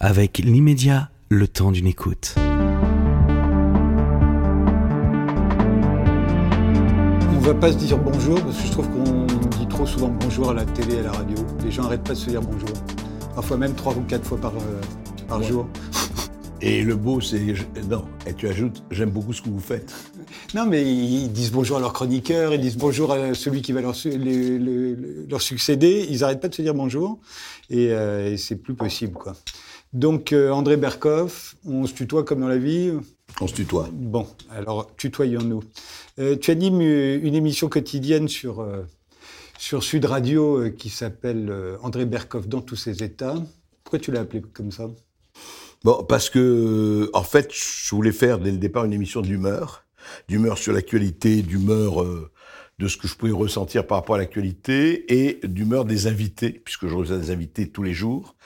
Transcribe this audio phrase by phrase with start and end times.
[0.00, 2.34] avec l'immédiat, le temps d'une écoute.
[7.34, 9.26] On va pas se dire bonjour parce que je trouve qu'on
[9.58, 11.36] dit trop souvent bonjour à la télé et à la radio.
[11.64, 12.68] Les gens arrêtent pas de se dire bonjour.
[13.34, 14.80] Parfois même trois ou quatre fois par, euh,
[15.28, 15.66] par jour.
[16.60, 17.54] Et le beau, c'est.
[17.88, 19.94] Non, et tu ajoutes, j'aime beaucoup ce que vous faites.
[20.54, 23.80] Non, mais ils disent bonjour à leur chroniqueur, ils disent bonjour à celui qui va
[23.80, 24.10] leur, su-
[25.38, 26.06] succéder.
[26.10, 27.18] Ils arrêtent pas de se dire bonjour.
[27.70, 29.34] Et, euh, et c'est plus possible, quoi.
[29.92, 32.92] Donc, euh, André Berkoff, on se tutoie comme dans la vie.
[33.40, 33.88] On se tutoie.
[33.92, 35.62] Bon, alors tutoyons-nous.
[36.18, 38.82] Euh, tu animes une émission quotidienne sur, euh,
[39.58, 43.36] sur Sud Radio qui s'appelle André Berkoff dans tous ses états.
[43.84, 44.90] Pourquoi tu l'as appelé comme ça?
[45.84, 49.84] Bon, parce que, en fait, je voulais faire dès le départ une émission d'humeur,
[50.28, 52.04] d'humeur sur l'actualité, d'humeur
[52.78, 56.86] de ce que je pouvais ressentir par rapport à l'actualité et d'humeur des invités, puisque
[56.86, 58.36] je reçois des invités tous les jours,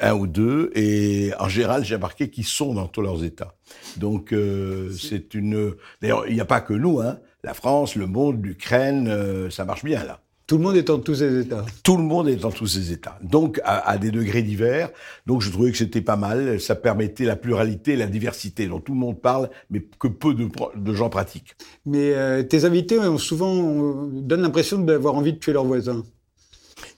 [0.00, 3.54] un ou deux, et en général, j'ai remarqué qu'ils sont dans tous leurs états.
[3.96, 5.74] Donc, euh, c'est une.
[6.00, 7.18] D'ailleurs, il n'y a pas que nous, hein.
[7.42, 10.20] La France, le monde, l'Ukraine, euh, ça marche bien là.
[10.46, 11.66] Tout le monde est en tous ses états.
[11.82, 13.18] Tout le monde est dans tous ces états.
[13.20, 14.90] Donc, à, à des degrés divers.
[15.26, 16.60] Donc, je trouvais que c'était pas mal.
[16.60, 18.68] Ça permettait la pluralité et la diversité.
[18.68, 21.56] dont tout le monde parle, mais que peu de, gens pratiquent.
[21.84, 26.04] Mais euh, tes invités ont souvent donnent l'impression d'avoir envie de tuer leurs voisins.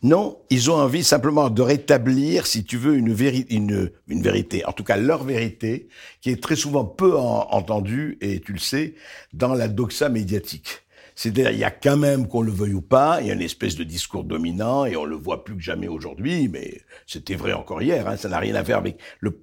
[0.03, 4.65] Non, ils ont envie simplement de rétablir, si tu veux, une, véri- une, une vérité,
[4.67, 5.89] en tout cas leur vérité,
[6.21, 8.95] qui est très souvent peu en- entendue, et tu le sais,
[9.33, 10.83] dans la doxa médiatique.
[11.19, 13.43] C'est-à-dire, il y a quand même, qu'on le veuille ou pas, il y a une
[13.43, 17.53] espèce de discours dominant, et on le voit plus que jamais aujourd'hui, mais c'était vrai
[17.55, 18.99] encore hier, hein, ça n'a rien à faire avec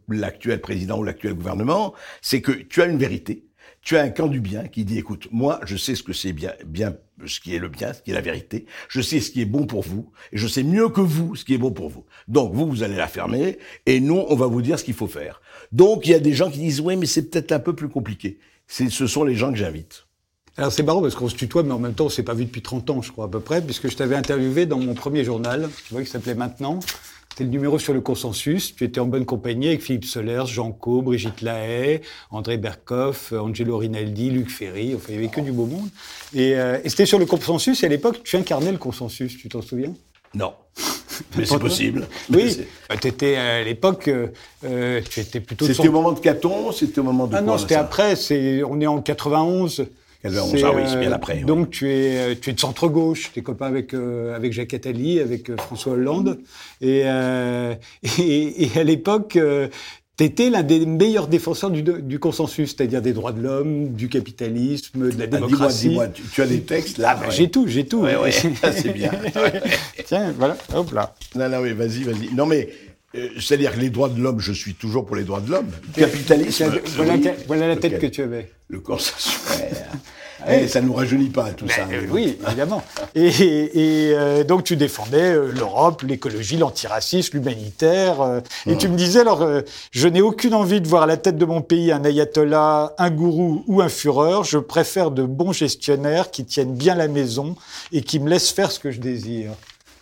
[0.08, 3.48] l'actuel président ou l'actuel gouvernement, c'est que tu as une vérité,
[3.82, 6.32] tu as un camp du bien qui dit, écoute, moi, je sais ce que c'est
[6.32, 6.96] bien, bien,
[7.26, 8.66] ce qui est le bien, ce qui est la vérité.
[8.88, 10.12] Je sais ce qui est bon pour vous.
[10.32, 12.06] Et je sais mieux que vous ce qui est bon pour vous.
[12.28, 13.60] Donc, vous, vous allez la fermer.
[13.86, 15.42] Et nous, on va vous dire ce qu'il faut faire.
[15.72, 17.90] Donc, il y a des gens qui disent, oui, mais c'est peut-être un peu plus
[17.90, 18.40] compliqué.
[18.68, 20.05] Ce sont les gens que j'invite.
[20.58, 22.46] Alors c'est marrant parce qu'on se tutoie, mais en même temps on s'est pas vu
[22.46, 25.24] depuis 30 ans, je crois à peu près, puisque je t'avais interviewé dans mon premier
[25.26, 26.80] journal, tu vois, qui s'appelait Maintenant.
[27.30, 28.74] C'était le numéro sur le consensus.
[28.78, 32.00] Tu étais en bonne compagnie avec Philippe Solers, Jean Co, Brigitte Lahaye,
[32.32, 34.96] André Berkoff, Angelo Rinaldi, Luc Ferry.
[34.96, 35.90] Enfin, il y avait que du beau monde.
[36.34, 37.84] Et, euh, et c'était sur le consensus.
[37.84, 39.38] Et à l'époque, tu incarnais le consensus.
[39.38, 39.92] Tu t'en souviens?
[40.34, 40.54] Non.
[41.38, 42.08] Mais c'est possible.
[42.32, 42.58] Oui.
[42.88, 44.28] Bah, t'étais à l'époque, euh,
[44.64, 45.66] euh, tu étais plutôt.
[45.66, 48.16] C'était son- au moment de Caton, c'était au moment de Ah quoi, non, c'était après.
[48.16, 49.88] C'est, on est en 91.
[50.26, 51.44] 91, C'est, ah oui, c'est euh, bien après, oui.
[51.46, 53.32] Donc tu es, euh, tu es de centre gauche.
[53.34, 56.40] Tu es copain avec euh, avec Jacques Attali, avec euh, François Hollande.
[56.82, 57.74] Et euh,
[58.20, 59.38] et, et à l'époque.
[60.18, 64.08] tu étais l'un des meilleurs défenseurs du, du consensus, c'est-à-dire des droits de l'homme, du
[64.08, 65.90] capitalisme, de la Ah, dis-moi, démocratie.
[65.90, 67.32] dis-moi, tu, tu as des textes là Ah, ouais.
[67.32, 68.04] J'ai tout, j'ai tout.
[68.04, 69.12] Ouais, c'est bien.
[70.06, 71.14] Tiens, voilà, hop là.
[71.36, 72.34] Non, non, mais vas-y, vas-y.
[72.34, 72.85] Non, mais euh,
[73.40, 75.70] c'est-à-dire que les droits de l'homme, je suis toujours pour les droits de l'homme.
[75.96, 76.72] Capitalisme.
[76.96, 77.30] Voilà, oui.
[77.48, 78.52] voilà la tête que tu avais.
[78.70, 79.40] Le consensus.
[80.48, 81.88] Eh, ça nous rajeunit pas tout ça.
[81.92, 82.84] Euh, oui, évidemment.
[83.16, 88.22] Et, et, euh, donc tu défendais euh, l'Europe, l'écologie, l'antiracisme, l'humanitaire.
[88.22, 89.62] euh, et tu me disais alors, euh,
[89.92, 93.10] je n'ai aucune envie de voir à la tête de mon pays un ayatollah, un
[93.10, 94.44] gourou ou un fureur.
[94.44, 97.56] Je préfère de bons gestionnaires qui tiennent bien la maison
[97.92, 99.52] et qui me laissent faire ce que je désire.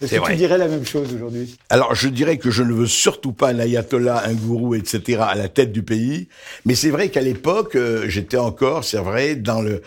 [0.04, 0.34] Est-ce que vrai.
[0.34, 1.58] tu dirais la même chose aujourd'hui?
[1.70, 5.20] Alors, je dirais que je ne veux surtout pas un ayatollah, un gourou, etc.
[5.22, 6.28] à la tête du pays.
[6.66, 9.82] Mais c'est vrai qu'à l'époque, euh, j'étais encore, c'est vrai, dans le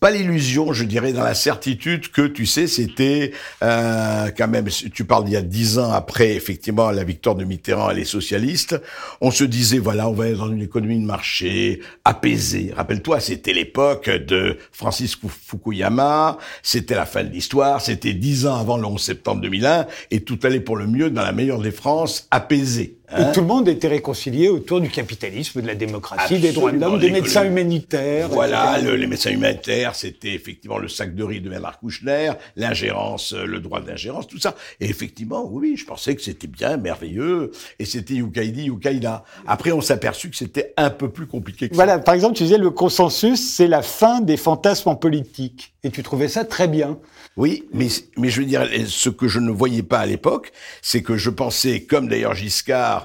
[0.00, 5.04] pas l'illusion, je dirais, dans la certitude que, tu sais, c'était euh, quand même, tu
[5.04, 8.80] parles d'il y a dix ans après, effectivement, la victoire de Mitterrand et les socialistes,
[9.20, 12.72] on se disait, voilà, on va être dans une économie de marché apaisée.
[12.74, 18.56] Rappelle-toi, c'était l'époque de Francis Fu- Fukuyama, c'était la fin de l'histoire, c'était dix ans
[18.58, 21.70] avant le 11 septembre 2001, et tout allait pour le mieux dans la meilleure des
[21.70, 22.96] France, apaisée.
[23.12, 23.32] Hein.
[23.32, 26.98] tout le monde était réconcilié autour du capitalisme, de la démocratie, des droits de l'homme,
[27.00, 28.28] des médecins humanitaires.
[28.28, 33.32] Voilà, le- les médecins humanitaires, c'était effectivement le sac de riz de Bernard Kouchner, l'ingérence,
[33.32, 34.54] euh, le droit d'ingérence, tout ça.
[34.80, 39.24] Et effectivement, oui, je pensais que c'était bien, merveilleux, et c'était Yukaidi, Yukaïda.
[39.46, 42.44] Après, on s'est aperçu que c'était un peu plus compliqué que Voilà, par exemple, tu
[42.44, 45.72] disais le consensus, c'est la fin des fantasmes en politique.
[45.82, 46.88] Et tu trouvais ça très bien.
[46.88, 47.30] ça.
[47.38, 47.86] Oui, mais,
[48.18, 50.52] mais je veux dire, ce que je ne voyais pas à l'époque,
[50.82, 52.99] c'est que je pensais, comme d'ailleurs Giscard,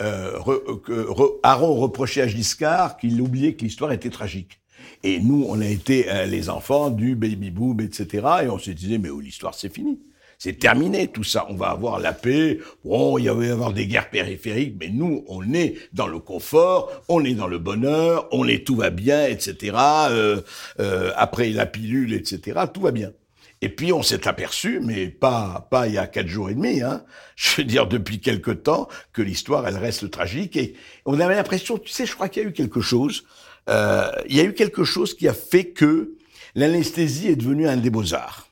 [0.00, 4.60] euh, re- que re- Aaron reprochait à Giscard qu'il oubliait que l'histoire était tragique.
[5.02, 8.26] Et nous, on a été euh, les enfants du baby boom, etc.
[8.44, 9.98] Et on se disait, mais oh, l'histoire, c'est fini.
[10.38, 11.46] C'est terminé tout ça.
[11.50, 12.58] On va avoir la paix.
[12.82, 16.90] Bon, il va y avoir des guerres périphériques, mais nous, on est dans le confort,
[17.08, 19.76] on est dans le bonheur, on est tout va bien, etc.
[20.10, 20.40] Euh,
[20.80, 22.60] euh, après la pilule, etc.
[22.72, 23.12] Tout va bien.
[23.62, 26.80] Et puis on s'est aperçu, mais pas pas il y a quatre jours et demi,
[26.80, 27.04] hein,
[27.36, 30.74] je veux dire depuis quelque temps, que l'histoire elle reste tragique et
[31.04, 33.24] on avait l'impression, tu sais, je crois qu'il y a eu quelque chose,
[33.68, 36.16] euh, il y a eu quelque chose qui a fait que
[36.54, 38.48] l'anesthésie est devenue un des beaux arts.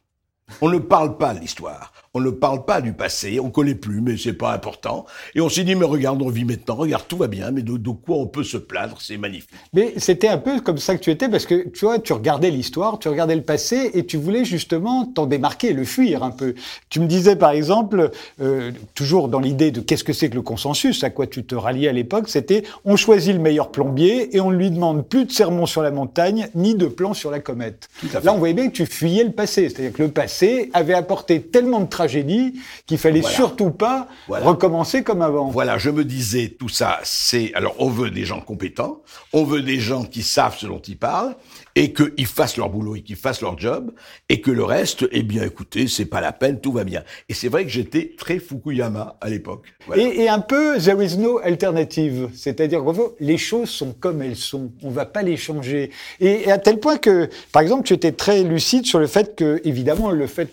[0.61, 1.93] On ne parle pas de l'histoire.
[2.15, 5.07] On ne parle pas du passé, on connaît plus, mais c'est pas important.
[5.35, 7.91] Et on s'est dit, mais regarde, on vit maintenant, regarde, tout va bien, mais de,
[7.91, 9.51] quoi on peut se plaindre, c'est magnifique.
[9.73, 12.51] Mais c'était un peu comme ça que tu étais, parce que tu vois, tu regardais
[12.51, 16.55] l'histoire, tu regardais le passé, et tu voulais justement t'en démarquer, le fuir un peu.
[16.89, 20.43] Tu me disais, par exemple, euh, toujours dans l'idée de qu'est-ce que c'est que le
[20.43, 24.41] consensus, à quoi tu te ralliais à l'époque, c'était on choisit le meilleur plombier et
[24.41, 27.41] on ne lui demande plus de sermon sur la montagne, ni de plan sur la
[27.41, 27.89] comète.
[28.23, 31.43] Là, on voyait bien que tu fuyais le passé, c'est-à-dire que le passé avait apporté
[31.43, 32.55] tellement de tragédie
[32.87, 35.49] qu'il fallait surtout pas recommencer comme avant.
[35.49, 37.53] Voilà, je me disais, tout ça, c'est...
[37.55, 39.03] Alors, on veut des gens compétents,
[39.33, 41.35] on veut des gens qui savent ce dont ils parlent,
[41.75, 43.93] et qu'ils fassent leur boulot et qu'ils fassent leur job,
[44.29, 47.03] et que le reste, eh bien, écoutez, c'est pas la peine, tout va bien.
[47.29, 49.67] Et c'est vrai que j'étais très Fukuyama à l'époque.
[49.97, 52.31] Et, et, un peu, there is no alternative.
[52.35, 52.83] C'est-à-dire,
[53.21, 54.73] les choses sont comme elles sont.
[54.83, 55.91] On va pas les changer.
[56.21, 59.37] Et, et à tel point que, par exemple, tu étais très lucide sur le fait
[59.37, 60.49] que, évidemment, le fait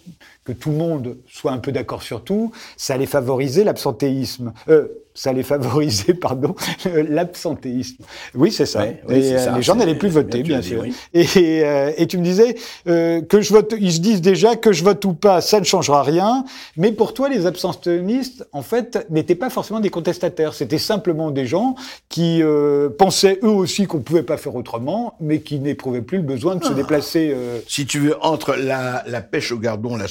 [0.46, 4.54] que tout le monde soit un peu d'accord sur tout, ça allait favoriser l'absentéisme.
[4.70, 6.54] Euh, ça allait favoriser, pardon,
[6.86, 8.04] l'absentéisme.
[8.36, 8.86] Oui, c'est ça.
[8.86, 10.84] et euh, les gens n'allaient plus voter, bien, sûr.
[11.14, 11.26] Et,
[11.64, 12.56] euh, et, tu me disais
[12.88, 13.74] euh, que je vote.
[13.80, 16.44] Ils se disent déjà que je vote ou pas, ça ne changera rien.
[16.76, 20.54] Mais pour toi, les abstentionnistes, en fait, n'étaient pas forcément des contestataires.
[20.54, 21.76] C'était simplement des gens
[22.10, 26.24] qui euh, pensaient eux aussi qu'on pouvait pas faire autrement, mais qui n'éprouvaient plus le
[26.24, 26.76] besoin de se ah.
[26.76, 27.34] déplacer.
[27.70, 30.08] Si tu veux, entre la, la pêche au gardon, la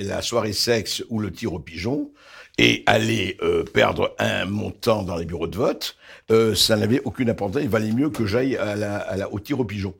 [0.00, 2.10] la soirée sexe ou le tir au pigeon
[2.58, 5.96] et aller euh, perdre un montant dans les bureaux de vote,
[6.30, 7.62] euh, ça n'avait aucune importance.
[7.62, 9.94] Il valait mieux que j'aille à la, au tir au pigeon.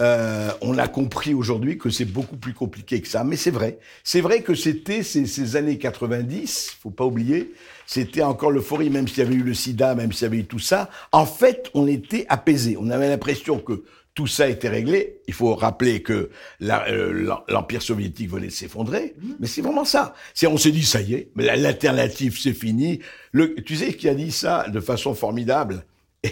[0.00, 3.78] Euh, on a compris aujourd'hui que c'est beaucoup plus compliqué que ça, mais c'est vrai.
[4.04, 7.54] C'est vrai que c'était ces, ces, années 90, faut pas oublier,
[7.86, 10.44] c'était encore l'euphorie, même s'il y avait eu le sida, même s'il y avait eu
[10.44, 10.90] tout ça.
[11.12, 12.76] En fait, on était apaisé.
[12.78, 13.84] On avait l'impression que
[14.16, 15.20] tout ça était réglé.
[15.28, 16.30] Il faut rappeler que
[16.62, 19.32] euh, l'Empire soviétique venait de s'effondrer, mmh.
[19.38, 20.14] mais c'est vraiment ça.
[20.32, 23.00] C'est on s'est dit ça y est, mais l'alternative c'est fini.
[23.30, 25.84] Le, tu sais qui a dit ça de façon formidable?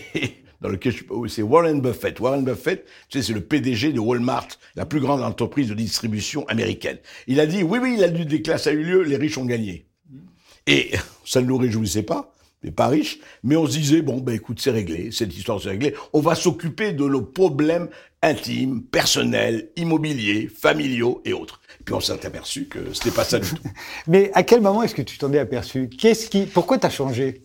[0.63, 0.95] Dans lequel
[1.29, 2.19] c'est Warren Buffett.
[2.21, 6.49] Warren Buffett, tu sais, c'est le PDG de Walmart, la plus grande entreprise de distribution
[6.49, 6.97] américaine.
[7.27, 9.45] Il a dit oui, oui, la lutte des classes a eu lieu, les riches ont
[9.45, 9.85] gagné.
[10.09, 10.19] Mmh.
[10.69, 10.93] Et
[11.27, 12.34] ça ne nous réjouissait pas
[12.71, 15.95] pas riches, mais on se disait, bon, ben écoute, c'est réglé, cette histoire c'est réglé,
[16.13, 17.89] on va s'occuper de nos problèmes
[18.23, 21.61] intimes, personnels, immobiliers, familiaux et autres.
[21.81, 23.63] Et puis on s'est aperçu que c'était pas ça du tout.
[24.07, 25.89] mais à quel moment est-ce que tu t'en es aperçu?
[25.89, 27.43] Qu'est-ce qui, pourquoi t'as changé?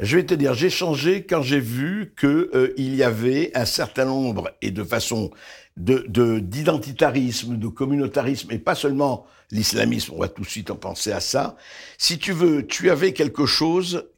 [0.00, 3.64] Je vais te dire, j'ai changé quand j'ai vu que euh, il y avait un
[3.64, 5.30] certain nombre et de façon
[5.76, 10.12] de d'identitarisme, de, communautarisme et pas seulement l'islamisme.
[10.16, 11.56] On va tout de suite en penser à ça.
[11.98, 14.10] Si tu veux, tu avais quelque chose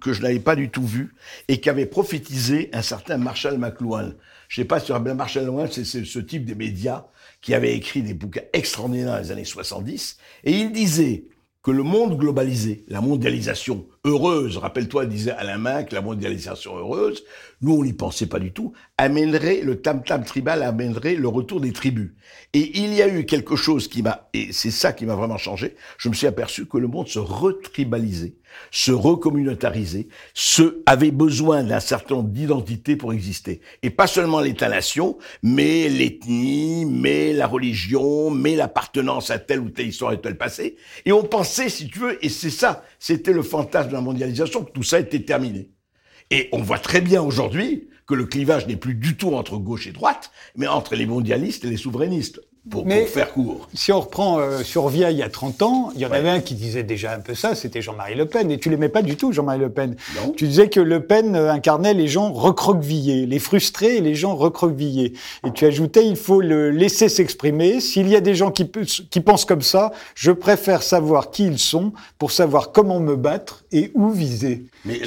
[0.00, 1.14] que je n'avais pas du tout vu
[1.48, 4.12] et qui avait prophétisé un certain Marshall McLuhan.
[4.48, 7.06] Je sais pas si Marshall McLuhan, c'est ce type des médias
[7.40, 11.26] qui avait écrit des bouquins extraordinaires dans les années 70 et il disait
[11.62, 17.24] que le monde globalisé, la mondialisation heureuse, rappelle-toi, disait Alain Mac, la mondialisation heureuse,
[17.60, 21.72] nous on n'y pensait pas du tout, amènerait, le tam-tam tribal amènerait le retour des
[21.72, 22.12] tribus.
[22.52, 25.38] Et il y a eu quelque chose qui m'a, et c'est ça qui m'a vraiment
[25.38, 28.36] changé, je me suis aperçu que le monde se retribalisait,
[28.70, 33.60] se recommunautarisait, se, avait besoin d'un certain nombre d'identités pour exister.
[33.82, 39.88] Et pas seulement l'État-nation, mais l'ethnie, mais la religion, mais l'appartenance à telle ou telle
[39.88, 40.76] histoire et tel passé.
[41.04, 44.64] Et on pensait, si tu veux, et c'est ça, c'était le fantasme de la mondialisation,
[44.64, 45.70] que tout ça était terminé.
[46.32, 49.86] Et on voit très bien aujourd'hui que le clivage n'est plus du tout entre gauche
[49.86, 52.40] et droite, mais entre les mondialistes et les souverainistes.
[52.70, 53.68] Pour, faire court.
[53.74, 56.28] Si on reprend euh, sur Via il y a 30 ans, il y en avait
[56.28, 58.50] un qui disait déjà un peu ça, c'était Jean-Marie Le Pen.
[58.50, 59.96] Et tu l'aimais pas du tout, Jean-Marie Le Pen.
[60.16, 60.32] Non.
[60.32, 64.34] Tu disais que Le Pen euh, incarnait les gens recroquevillés, les frustrés et les gens
[64.34, 65.12] recroquevillés.
[65.46, 67.80] Et tu ajoutais, il faut le laisser s'exprimer.
[67.80, 71.58] S'il y a des gens qui, qui pensent comme ça, je préfère savoir qui ils
[71.58, 74.64] sont pour savoir comment me battre et où viser.
[74.84, 75.00] Mais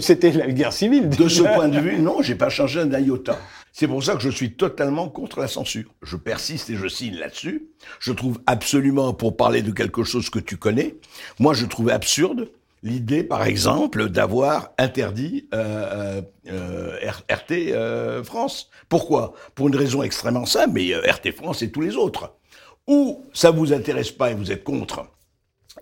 [0.00, 1.08] c'était la guerre civile.
[1.08, 3.38] De ce point de vue, non, j'ai pas changé un iota.
[3.72, 5.94] C'est pour ça que je suis totalement contre la censure.
[6.02, 7.68] Je persiste et je signe là-dessus.
[8.00, 10.96] Je trouve absolument, pour parler de quelque chose que tu connais,
[11.38, 12.50] moi je trouve absurde
[12.82, 18.70] l'idée, par exemple, d'avoir interdit euh, euh, RT euh, France.
[18.88, 19.34] Pourquoi?
[19.54, 22.34] Pour une raison extrêmement simple, mais RT France et tous les autres.
[22.86, 25.06] Ou ça vous intéresse pas et vous êtes contre,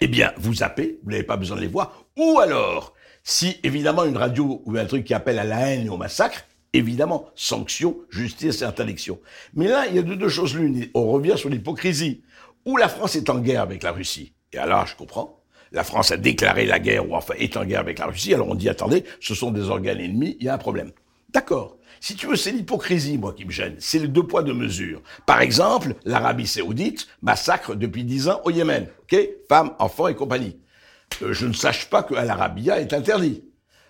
[0.01, 2.05] eh bien, vous zappez, vous n'avez pas besoin de les voir.
[2.17, 5.89] Ou alors, si évidemment une radio ou un truc qui appelle à la haine et
[5.89, 9.21] au massacre, évidemment, sanction, justice et interdiction.
[9.55, 10.89] Mais là, il y a deux, choses l'une.
[10.95, 12.23] On revient sur l'hypocrisie.
[12.65, 14.33] ou la France est en guerre avec la Russie.
[14.53, 15.41] Et alors, je comprends.
[15.73, 18.33] La France a déclaré la guerre ou enfin est en guerre avec la Russie.
[18.33, 20.93] Alors on dit attendez, ce sont des organes ennemis, il y a un problème.
[21.31, 21.77] D'accord.
[22.01, 23.77] Si tu veux, c'est l'hypocrisie, moi, qui me gêne.
[23.79, 25.03] C'est le deux poids, deux mesures.
[25.27, 28.87] Par exemple, l'Arabie saoudite massacre depuis dix ans au Yémen.
[29.03, 29.19] OK?
[29.49, 30.59] Femmes, enfants et compagnie.
[31.23, 33.43] Euh, je ne sache pas que Al Arabiya est interdit.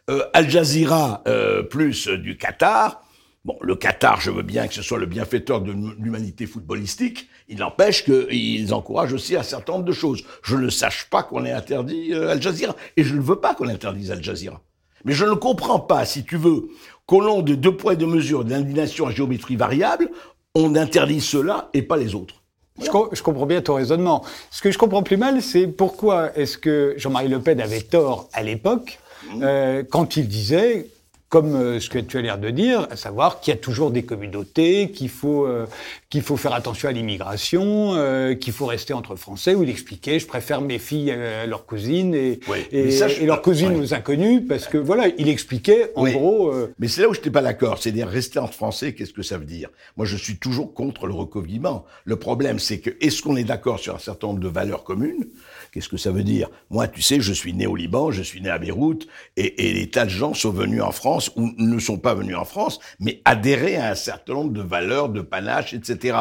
[0.08, 3.02] Euh, Al Jazeera, euh, plus du Qatar.
[3.44, 7.28] Bon, le Qatar, je veux bien que ce soit le bienfaiteur de l'humanité footballistique.
[7.48, 10.24] Il n'empêche qu'ils encouragent aussi un certain nombre de choses.
[10.42, 12.74] Je ne sache pas qu'on ait interdit Al Jazeera.
[12.96, 14.60] Et je ne veux pas qu'on interdise Al Jazeera.
[15.04, 16.68] Mais je ne comprends pas, si tu veux,
[17.06, 20.10] qu'au long de deux poids et deux mesures d'indignation à géométrie variable,
[20.54, 22.42] on interdit cela et pas les autres.
[22.80, 24.24] Je, comprends bien ton raisonnement.
[24.50, 28.28] Ce que je comprends plus mal, c'est pourquoi est-ce que Jean-Marie Le Pen avait tort
[28.32, 28.98] à l'époque
[29.34, 29.42] mmh.
[29.42, 30.86] euh, quand il disait
[31.28, 33.90] comme euh, ce que tu as l'air de dire, à savoir qu'il y a toujours
[33.90, 35.66] des communautés, qu'il faut euh,
[36.08, 39.54] qu'il faut faire attention à l'immigration, euh, qu'il faut rester entre Français.
[39.54, 42.40] Où il expliquait, je préfère mes filles à leurs cousines et,
[42.72, 46.52] et, leurs cousines aux inconnus, parce que voilà, il expliquait en gros.
[46.78, 49.36] Mais c'est là où je n'étais pas d'accord, c'est-à-dire rester entre Français, qu'est-ce que ça
[49.36, 49.68] veut dire?
[49.98, 51.84] Moi, je suis toujours contre le recouvrement.
[52.04, 55.26] Le problème, c'est que est-ce qu'on est, d'accord sur un certain nombre de valeurs communes?
[55.72, 56.48] Qu'est-ce que ça veut dire?
[56.70, 59.06] Moi, tu sais, je suis né au Liban, je suis né à Beyrouth,
[59.36, 62.36] et, et des tas de gens sont venus en France ou ne sont pas venus
[62.36, 66.16] en France, mais adhérer à un certain nombre de valeurs, de panaches, etc.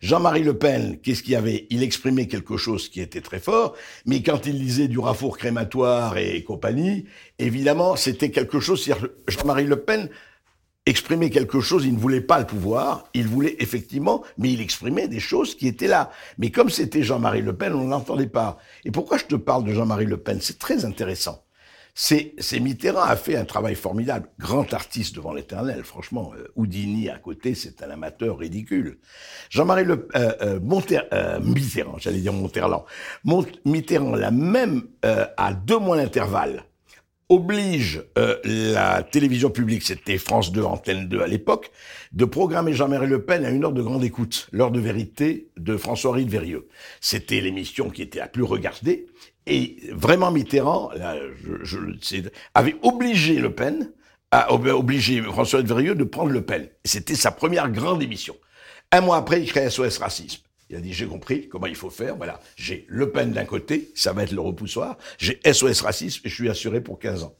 [0.00, 1.66] Jean-Marie Le Pen, qu'est-ce qu'il y avait?
[1.70, 3.74] Il exprimait quelque chose qui était très fort,
[4.06, 7.04] mais quand il disait du rafour crématoire et compagnie,
[7.38, 8.88] évidemment, c'était quelque chose.
[9.28, 10.08] Jean-Marie Le Pen
[10.86, 15.08] exprimait quelque chose, il ne voulait pas le pouvoir, il voulait effectivement, mais il exprimait
[15.08, 16.10] des choses qui étaient là.
[16.38, 18.58] Mais comme c'était Jean-Marie Le Pen, on l'entendait pas.
[18.84, 20.38] Et pourquoi je te parle de Jean-Marie Le Pen?
[20.40, 21.44] C'est très intéressant.
[21.94, 26.32] C'est, Mitterrand a fait un travail formidable, grand artiste devant l'éternel, franchement.
[26.34, 28.98] Euh, Houdini à côté, c'est un amateur ridicule.
[29.50, 30.60] Jean-Marie Le euh, euh,
[31.12, 32.84] euh Mitterrand, j'allais dire Monterland,
[33.66, 36.64] Mitterrand, la même à deux mois d'intervalle,
[37.32, 41.70] oblige euh, la télévision publique, c'était France 2, Antenne 2 à l'époque,
[42.12, 45.78] de programmer Jean-Marie Le Pen à une heure de grande écoute, l'heure de vérité de
[45.78, 46.68] François-Henri de Verieux.
[47.00, 49.06] C'était l'émission qui était la plus regardée,
[49.46, 51.16] et vraiment Mitterrand là,
[51.62, 51.78] je,
[52.54, 53.90] avait obligé Le Pen,
[54.30, 56.68] à obliger François-Henri de Verieux de prendre Le Pen.
[56.84, 58.36] C'était sa première grande émission.
[58.90, 60.42] Un mois après, il crée SOS Racisme.
[60.72, 62.16] Il a dit, j'ai compris comment il faut faire.
[62.16, 64.96] Voilà, j'ai Le Pen d'un côté, ça va être le repoussoir.
[65.18, 67.34] J'ai SOS Racisme et je suis assuré pour 15 ans.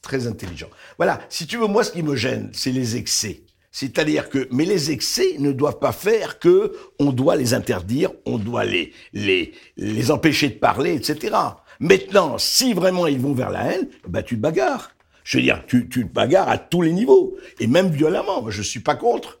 [0.00, 0.68] Très intelligent.
[0.96, 3.42] Voilà, si tu veux, moi, ce qui me gêne, c'est les excès.
[3.72, 8.38] C'est-à-dire que, mais les excès ne doivent pas faire que on doit les interdire, on
[8.38, 11.36] doit les, les, les empêcher de parler, etc.
[11.80, 14.92] Maintenant, si vraiment ils vont vers la haine, bah, tu te bagarres.
[15.24, 17.36] Je veux dire, tu, tu te bagarres à tous les niveaux.
[17.58, 18.40] Et même violemment.
[18.40, 19.40] Moi, je suis pas contre.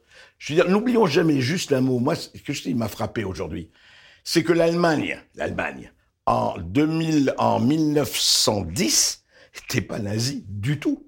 [0.68, 1.98] N'oublions jamais juste un mot.
[1.98, 3.70] Moi, ce que je dis m'a frappé aujourd'hui.
[4.24, 5.92] C'est que l'Allemagne, l'Allemagne,
[6.26, 11.04] en 2000, en 1910, n'était pas nazie du tout.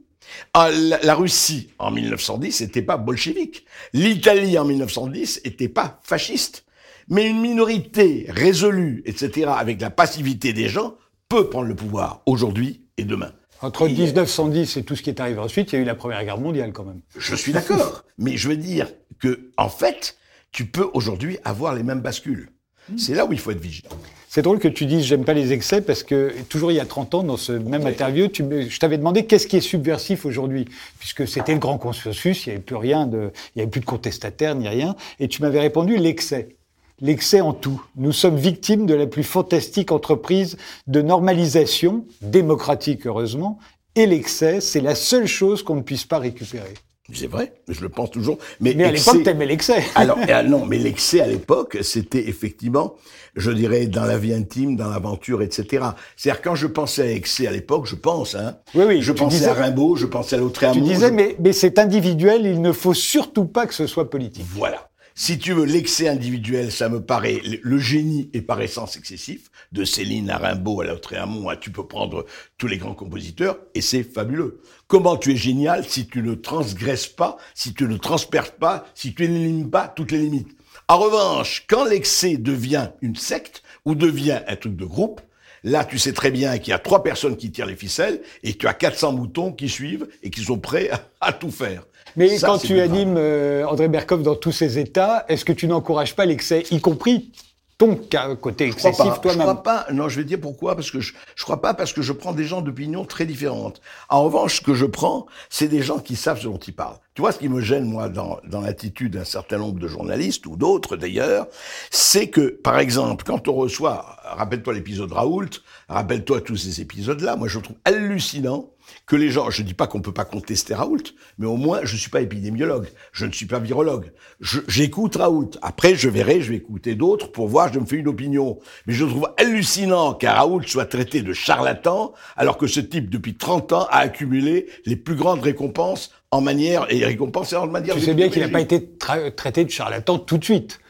[0.54, 3.66] Ah, la, Russie, en 1910, n'était pas bolchevique.
[3.92, 6.64] L'Italie, en 1910, n'était pas fasciste.
[7.08, 10.96] Mais une minorité résolue, etc., avec la passivité des gens,
[11.28, 13.32] peut prendre le pouvoir aujourd'hui et demain.
[13.62, 16.24] Entre 1910 et tout ce qui est arrivé ensuite, il y a eu la Première
[16.24, 17.00] Guerre mondiale quand même.
[17.16, 18.04] Je suis d'accord.
[18.18, 18.88] mais je veux dire
[19.18, 20.16] que, en fait,
[20.50, 22.50] tu peux aujourd'hui avoir les mêmes bascules.
[22.96, 23.90] C'est là où il faut être vigilant.
[24.28, 26.86] C'est drôle que tu dises j'aime pas les excès parce que toujours il y a
[26.86, 30.66] 30 ans dans ce même interview, tu je t'avais demandé qu'est-ce qui est subversif aujourd'hui
[30.98, 33.80] puisque c'était le grand consensus, il n'y avait plus rien de il y avait plus
[33.80, 36.56] de contestataires ni rien et tu m'avais répondu l'excès
[37.00, 37.82] l'excès en tout.
[37.96, 43.58] Nous sommes victimes de la plus fantastique entreprise de normalisation, démocratique heureusement,
[43.96, 46.74] et l'excès, c'est la seule chose qu'on ne puisse pas récupérer.
[47.12, 48.38] C'est vrai, je le pense toujours.
[48.60, 49.82] Mais, mais à l'époque, t'aimais l'excès.
[49.94, 52.94] Alors, ah non, mais l'excès à l'époque, c'était effectivement,
[53.34, 55.86] je dirais, dans la vie intime, dans l'aventure, etc.
[56.16, 58.58] C'est-à-dire, quand je pensais à excès à l'époque, je pense, hein.
[58.74, 59.02] Oui, oui.
[59.02, 62.62] Je pensais à Rimbaud, je pensais à l'autre Tu disais, mais, mais c'est individuel, il
[62.62, 64.46] ne faut surtout pas que ce soit politique.
[64.54, 64.89] Voilà.
[65.14, 69.50] Si tu veux, l'excès individuel, ça me paraît, le génie est par essence excessif.
[69.72, 72.26] De Céline à Rimbaud à Lautréamont, tu peux prendre
[72.58, 74.60] tous les grands compositeurs, et c'est fabuleux.
[74.86, 79.14] Comment tu es génial si tu ne transgresses pas, si tu ne transperces pas, si
[79.14, 80.56] tu n'élimines pas toutes les limites.
[80.88, 85.20] En revanche, quand l'excès devient une secte, ou devient un truc de groupe,
[85.62, 88.54] Là, tu sais très bien qu'il y a trois personnes qui tirent les ficelles et
[88.54, 90.90] tu as 400 moutons qui suivent et qui sont prêts
[91.20, 91.84] à tout faire.
[92.16, 96.16] Mais quand tu animes euh, André Berkoff dans tous ces états, est-ce que tu n'encourages
[96.16, 97.30] pas l'excès, y compris
[97.80, 97.98] ton
[98.36, 99.32] côté excessif toi-même.
[99.32, 99.86] Je crois pas.
[99.90, 100.76] Non, je vais dire pourquoi.
[100.76, 103.80] Parce que je, je crois pas parce que je prends des gens d'opinion très différentes.
[104.10, 106.98] En revanche, ce que je prends, c'est des gens qui savent ce dont ils parlent.
[107.14, 110.46] Tu vois, ce qui me gêne, moi, dans, dans l'attitude d'un certain nombre de journalistes,
[110.46, 111.46] ou d'autres d'ailleurs,
[111.90, 115.48] c'est que, par exemple, quand on reçoit, rappelle-toi l'épisode Raoult,
[115.88, 118.70] rappelle-toi tous ces épisodes-là, moi je trouve hallucinant
[119.06, 121.02] que les gens, je dis pas qu'on peut pas contester Raoult,
[121.38, 124.12] mais au moins je suis pas épidémiologue, je ne suis pas virologue.
[124.40, 125.50] J'écoute Raoult.
[125.62, 128.58] Après, je verrai, je vais écouter d'autres pour voir, je me fais une opinion.
[128.86, 133.34] Mais je trouve hallucinant qu'un Raoult soit traité de charlatan, alors que ce type, depuis
[133.34, 137.96] 30 ans, a accumulé les plus grandes récompenses en manière, et récompenses en manière...
[137.96, 138.88] Tu sais bien qu'il n'a pas été
[139.36, 140.80] traité de charlatan tout de suite.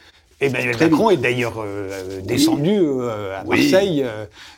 [0.41, 4.05] Emmanuel Macron est d'ailleurs euh, descendu euh, à Marseille.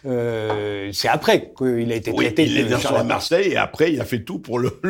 [0.07, 2.45] Euh, c'est après qu'il a été traité.
[2.45, 4.81] Il est descendu à Marseille et après il a fait tout pour le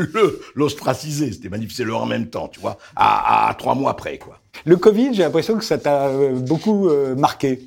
[0.55, 1.33] l'ostraciser.
[1.33, 4.39] C'était magnifique, c'est le en même temps, tu vois, à, à, trois mois après, quoi.
[4.67, 7.61] Le Covid, j'ai l'impression que ça t'a beaucoup marqué.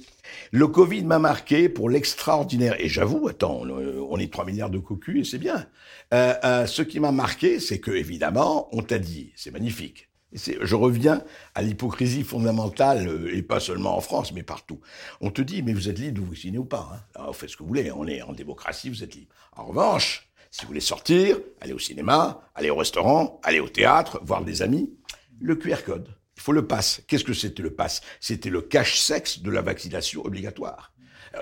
[0.52, 2.76] Le Covid m'a marqué pour l'extraordinaire.
[2.80, 3.64] Et j'avoue, attends,
[4.10, 5.66] on est 3 milliards de cocus et c'est bien.
[6.14, 11.24] Euh, ce qui m'a marqué, c'est que évidemment, on t'a dit, c'est magnifique je reviens
[11.54, 14.80] à l'hypocrisie fondamentale, euh, et pas seulement en France, mais partout.
[15.22, 17.06] On te dit, mais vous êtes libre de vous vacciner ou pas.
[17.16, 17.32] Hein.
[17.34, 19.34] Faites ce que vous voulez, on est en démocratie, vous êtes libre.
[19.56, 24.20] En revanche, si vous voulez sortir, aller au cinéma, aller au restaurant, aller au théâtre,
[24.24, 24.90] voir des amis,
[25.40, 27.02] le QR code, il faut le pass.
[27.08, 28.02] Qu'est-ce que c'était le pass?
[28.20, 30.94] C'était le cache-sexe de la vaccination obligatoire.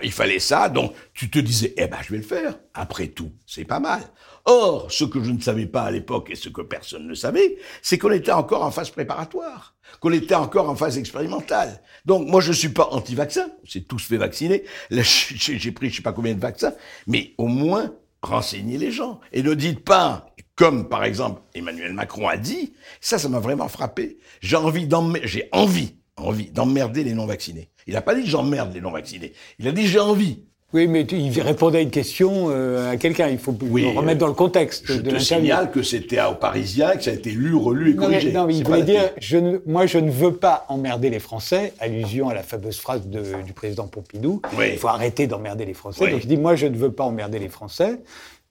[0.01, 2.57] Il fallait ça, donc tu te disais, eh ben je vais le faire.
[2.73, 4.01] Après tout, c'est pas mal.
[4.45, 7.57] Or, ce que je ne savais pas à l'époque et ce que personne ne savait,
[7.81, 11.81] c'est qu'on était encore en phase préparatoire, qu'on était encore en phase expérimentale.
[12.05, 16.01] Donc, moi, je suis pas anti-vaccin, on s'est tous fait vacciner, j'ai pris je sais
[16.01, 16.73] pas combien de vaccins,
[17.07, 19.19] mais au moins, renseignez les gens.
[19.31, 23.67] Et ne dites pas, comme par exemple Emmanuel Macron a dit, ça, ça m'a vraiment
[23.67, 24.17] frappé.
[24.41, 27.70] J'ai envie d'emmerder, j'ai envie, envie d'emmerder les non-vaccinés.
[27.88, 29.34] Il n'a pas dit j'emmerde les non-vaccinés.
[29.60, 30.43] Il a dit j'ai envie.
[30.74, 33.27] Oui, mais il répondait à une question euh, à quelqu'un.
[33.27, 37.12] Il faut remettre dans le contexte je te signale que c'était aux Parisiens, que ça
[37.12, 38.32] a été lu, relu et corrigé.
[38.32, 41.74] non, mais il voulait dire, je ne, moi, je ne veux pas emmerder les Français.
[41.79, 44.41] Allusion à la fameuse phrase de, du président Pompidou.
[44.60, 46.10] Il faut arrêter d'emmerder les Français.
[46.10, 48.00] Donc il dit, moi, je ne veux pas emmerder les Français.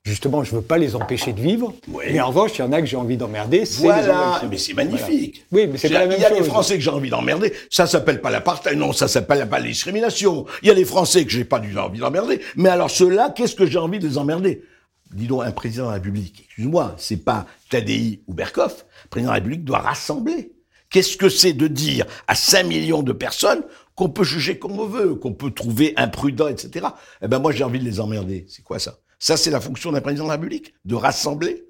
[0.05, 1.73] Justement, je veux pas les empêcher de vivre.
[1.87, 3.63] Mais en revanche, il y en a que j'ai envie d'emmerder.
[3.79, 5.47] Voilà, mais c'est magnifique.
[5.53, 6.27] Oui, mais c'est pas la même chose.
[6.29, 7.53] Il y a des Français que j'ai envie d'emmerder.
[7.71, 8.77] Ça s'appelle pas l'apartheid.
[8.77, 10.45] Non, ça s'appelle pas la discrimination.
[10.63, 12.41] Il y a des Français que j'ai pas du envie d'emmerder.
[12.57, 14.65] Mais alors ceux-là, qu'est-ce que j'ai envie de les emmerder?
[15.13, 18.87] Dis donc, un président de la République, excuse-moi, c'est pas Tadei ou Berkoff.
[19.05, 20.53] Le président de la République doit rassembler.
[20.91, 23.63] Qu'est-ce que c'est de dire à 5 millions de personnes
[23.95, 26.87] qu'on peut juger comme on veut, qu'on peut trouver imprudent, etc.
[27.23, 28.47] Eh ben moi j'ai envie de les emmerder.
[28.49, 28.99] C'est quoi ça?
[29.23, 31.65] Ça, c'est la fonction d'un président de la République, de rassembler.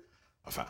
[0.46, 0.64] Enfin,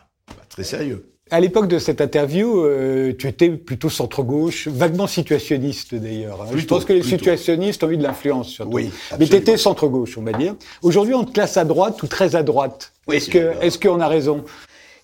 [0.49, 1.13] très sérieux.
[1.31, 6.41] À l'époque de cette interview, euh, tu étais plutôt centre-gauche, vaguement situationniste d'ailleurs.
[6.41, 6.47] Hein.
[6.53, 8.73] Je pense que les situationnistes ont eu de l'influence sur toi.
[8.73, 10.55] Oui, Mais tu étais centre-gauche, on va dire.
[10.81, 12.91] Aujourd'hui, on te classe à droite ou très à droite?
[13.07, 14.43] Oui, est-ce qu'on a raison?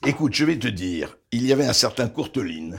[0.06, 2.78] Écoute, je vais te dire, il y avait un certain Courteline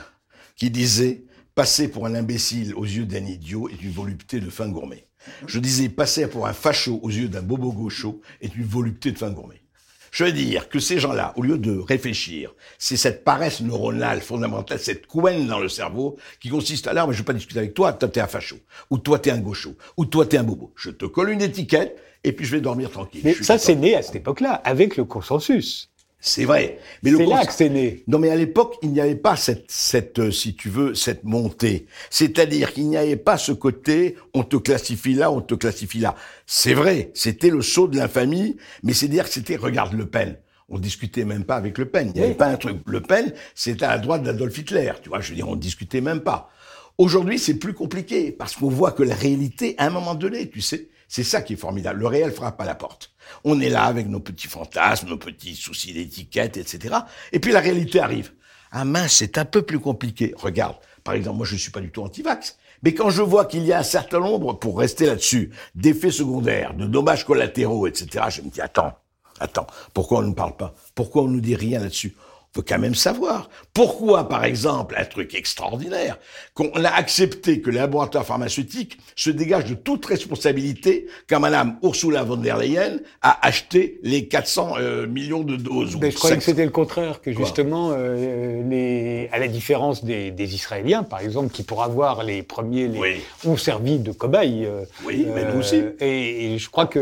[0.57, 4.69] qui disait passer pour un imbécile aux yeux d'un idiot est une volupté de fin
[4.69, 5.07] gourmet.
[5.47, 9.19] Je disais passer pour un facho aux yeux d'un bobo gaucho est une volupté de
[9.19, 9.63] fin gourmet.
[10.11, 14.81] Je veux dire que ces gens-là, au lieu de réfléchir, c'est cette paresse neuronale fondamentale,
[14.81, 17.75] cette couenne dans le cerveau, qui consiste à là, mais je veux pas discuter avec
[17.75, 18.57] toi, toi t'es un facho,
[18.91, 20.73] ou toi t'es un gaucho, ou toi t'es un bobo.
[20.77, 23.23] Je te colle une étiquette, et puis je vais dormir tranquille.
[23.25, 25.91] Mais ça, c'est né à cette époque-là, avec le consensus.
[26.23, 26.79] C'est vrai.
[27.03, 28.05] Mais c'est là que c'est né.
[28.07, 31.25] Non, mais à l'époque, il n'y avait pas cette, cette, euh, si tu veux, cette
[31.25, 31.87] montée.
[32.11, 36.15] C'est-à-dire qu'il n'y avait pas ce côté, on te classifie là, on te classifie là.
[36.47, 40.37] C'est vrai, c'était le saut de l'infamie, mais c'est dire que c'était, regarde Le Pen.
[40.69, 42.13] On discutait même pas avec Le Pen.
[42.15, 42.77] Il n'y avait pas un truc.
[42.85, 44.93] Le Pen, c'était à la droite d'Adolf Hitler.
[45.03, 46.51] Tu vois, je veux dire, on discutait même pas.
[46.99, 50.61] Aujourd'hui, c'est plus compliqué parce qu'on voit que la réalité, à un moment donné, tu
[50.61, 51.99] sais, c'est ça qui est formidable.
[51.99, 53.11] Le réel frappe à la porte.
[53.43, 56.95] On est là avec nos petits fantasmes, nos petits soucis d'étiquette, etc.
[57.33, 58.31] Et puis la réalité arrive.
[58.71, 60.33] Ah mince, c'est un peu plus compliqué.
[60.37, 62.57] Regarde, par exemple, moi je ne suis pas du tout anti-vax.
[62.85, 66.75] Mais quand je vois qu'il y a un certain nombre, pour rester là-dessus, d'effets secondaires,
[66.75, 68.93] de dommages collatéraux, etc., je me dis, attends,
[69.41, 70.77] attends, pourquoi on ne parle pas?
[70.95, 72.15] Pourquoi on ne nous dit rien là-dessus?
[72.53, 76.19] Faut quand même savoir pourquoi, par exemple, un truc extraordinaire,
[76.55, 82.25] qu'on a accepté que les laboratoires pharmaceutiques se dégagent de toute responsabilité quand Madame Ursula
[82.25, 85.97] von der Leyen a acheté les 400 euh, millions de doses.
[86.01, 90.33] Mais je croyais que c'était le contraire, que justement, euh, les, à la différence des,
[90.33, 94.67] des, Israéliens, par exemple, qui pour avoir les premiers les, ont servi de cobayes.
[94.67, 95.83] Euh, oui, mais nous aussi.
[96.01, 96.99] Et, je crois que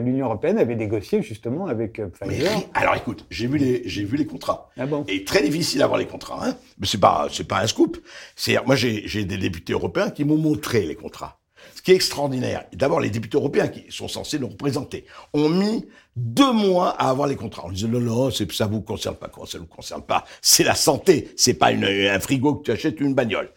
[0.00, 2.50] l'Union européenne avait négocié justement avec Pfizer.
[2.56, 4.70] Mais, alors écoute, j'ai vu les j'ai vu les contrats.
[4.82, 6.48] Ah Et très difficile d'avoir les contrats.
[6.48, 6.56] Hein.
[6.78, 7.98] Mais c'est pas, c'est pas un scoop.
[8.34, 11.38] C'est, moi, j'ai, j'ai des députés européens qui m'ont montré les contrats.
[11.74, 15.84] ce qui est extraordinaire, d'abord les députés européens qui sont censés nous représenter, ont mis
[16.16, 17.64] deux mois à avoir les contrats.
[17.66, 19.30] On disait non, non, ça vous concerne pas.
[19.46, 23.00] Ça vous concerne pas C'est la santé, c'est pas une, un frigo que tu achètes
[23.00, 23.52] une bagnole.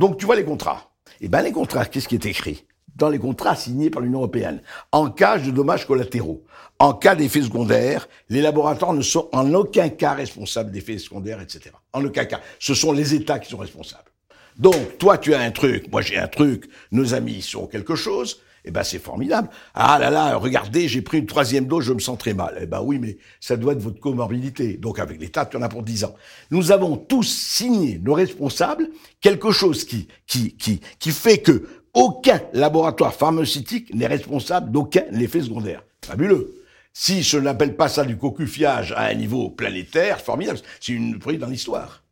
[0.00, 0.90] Donc tu vois les contrats.
[1.20, 2.66] Eh ben les contrats, qu'est-ce qui est écrit?
[2.96, 4.60] Dans les contrats signés par l'Union européenne
[4.92, 6.44] En cas de dommages collatéraux,
[6.78, 11.70] en cas d'effets secondaires, les laboratoires ne sont en aucun cas responsables d'effets secondaires, etc.
[11.92, 12.40] En aucun cas.
[12.58, 14.10] Ce sont les États qui sont responsables.
[14.56, 18.40] Donc, toi, tu as un truc, moi j'ai un truc, nos amis sont quelque chose,
[18.64, 19.48] eh ben c'est formidable.
[19.74, 22.56] Ah là là, regardez, j'ai pris une troisième dose, je me sens très mal.
[22.60, 24.78] Eh ben oui, mais ça doit être votre comorbidité.
[24.78, 26.14] Donc avec l'État, tu en as pour dix ans.
[26.50, 28.88] Nous avons tous signé, nos responsables,
[29.20, 35.42] quelque chose qui, qui, qui, qui fait que aucun laboratoire pharmaceutique n'est responsable d'aucun effet
[35.42, 35.82] secondaire.
[36.04, 36.62] Fabuleux.
[36.92, 40.60] Si je n'appelle pas ça du cocufiage à un niveau planétaire, formidable.
[40.80, 42.04] C'est une preuve dans l'histoire.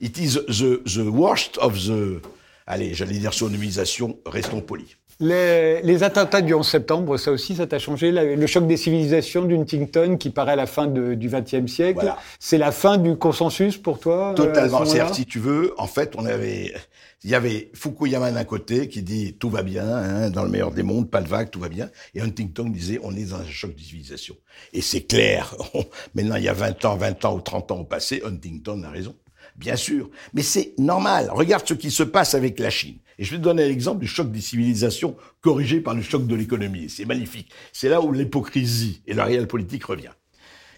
[0.00, 2.22] It is the, the worst of the...
[2.66, 4.96] Allez, j'allais dire sonomisation, restons polis.
[5.20, 10.16] Les, attentats du 11 septembre, ça aussi, ça t'a changé Le choc des civilisations d'Huntington,
[10.16, 14.30] qui paraît à la fin du XXe siècle, c'est la fin du consensus pour toi
[14.30, 14.84] euh, Totalement.
[14.86, 16.74] cest si tu veux, en fait, on avait...
[17.22, 20.70] Il y avait Fukuyama d'un côté qui dit tout va bien, hein, dans le meilleur
[20.70, 21.90] des mondes, pas de vague, tout va bien.
[22.14, 24.34] Et Huntington disait on est dans un choc de civilisation.
[24.72, 25.54] Et c'est clair.
[26.14, 28.88] Maintenant, il y a 20 ans, 20 ans ou 30 ans au passé, Huntington a
[28.88, 29.14] raison.
[29.56, 30.10] Bien sûr.
[30.32, 31.30] Mais c'est normal.
[31.32, 32.98] Regarde ce qui se passe avec la Chine.
[33.18, 36.34] Et je vais te donner l'exemple du choc des civilisations corrigé par le choc de
[36.34, 36.88] l'économie.
[36.88, 37.52] C'est magnifique.
[37.72, 40.12] C'est là où l'hypocrisie et la réelle politique revient.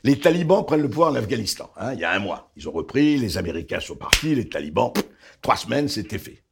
[0.04, 2.50] Les talibans prennent le pouvoir en Afghanistan, hein, il y a un mois.
[2.56, 4.92] Ils ont repris, les Américains sont partis, les talibans,
[5.40, 6.42] trois semaines, c'était fait.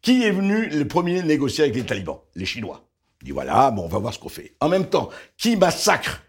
[0.00, 2.20] Qui est venu le premier négocier avec les talibans?
[2.34, 2.88] Les Chinois.
[3.20, 4.54] Il dit voilà, bon, on va voir ce qu'on fait.
[4.60, 6.22] En même temps, qui massacre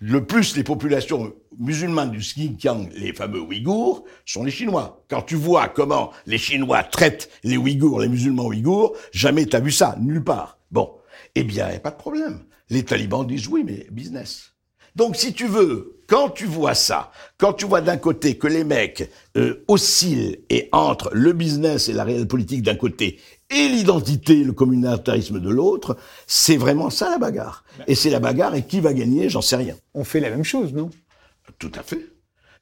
[0.00, 5.04] le plus les populations musulmanes du Xinjiang, les fameux Ouïghours, sont les Chinois.
[5.08, 9.70] Quand tu vois comment les Chinois traitent les Ouïghours, les musulmans Ouïghours, jamais t'as vu
[9.70, 10.58] ça, nulle part.
[10.70, 10.90] Bon,
[11.34, 12.40] eh bien, a pas de problème.
[12.70, 14.54] Les talibans disent oui, mais business.
[14.96, 18.64] Donc, si tu veux, quand tu vois ça, quand tu vois d'un côté que les
[18.64, 24.44] mecs euh, oscillent et entre le business et la réelle politique d'un côté et l'identité,
[24.44, 27.64] le communautarisme de l'autre, c'est vraiment ça la bagarre.
[27.86, 29.74] Et c'est la bagarre, et qui va gagner, j'en sais rien.
[29.94, 30.90] On fait la même chose, non?
[31.58, 32.06] Tout à fait.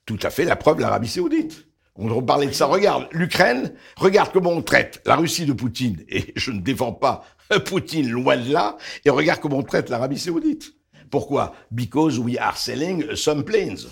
[0.06, 1.66] Tout à fait, la preuve, l'Arabie saoudite.
[1.94, 2.66] On reparlait de ça.
[2.66, 7.26] Regarde, l'Ukraine, regarde comment on traite la Russie de Poutine, et je ne défends pas
[7.66, 10.72] Poutine loin de là, et regarde comment on traite l'Arabie saoudite.
[11.10, 11.54] Pourquoi?
[11.70, 13.86] Because we are selling some planes.